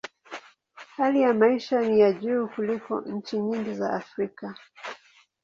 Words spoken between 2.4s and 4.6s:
kuliko nchi nyingi za Afrika.